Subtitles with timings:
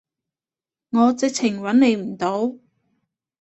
[0.89, 2.55] 我直情揾你唔到